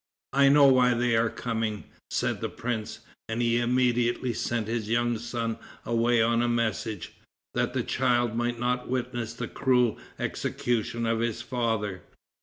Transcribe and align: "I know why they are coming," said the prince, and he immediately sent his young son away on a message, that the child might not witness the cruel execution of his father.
"I 0.33 0.49
know 0.49 0.65
why 0.65 0.95
they 0.95 1.15
are 1.15 1.29
coming," 1.29 1.83
said 2.09 2.41
the 2.41 2.49
prince, 2.49 3.01
and 3.29 3.39
he 3.39 3.59
immediately 3.59 4.33
sent 4.33 4.67
his 4.67 4.89
young 4.89 5.19
son 5.19 5.59
away 5.85 6.23
on 6.23 6.41
a 6.41 6.47
message, 6.49 7.13
that 7.53 7.75
the 7.75 7.83
child 7.83 8.35
might 8.35 8.57
not 8.59 8.89
witness 8.89 9.35
the 9.35 9.47
cruel 9.47 9.99
execution 10.17 11.05
of 11.05 11.19
his 11.19 11.43
father. 11.43 12.01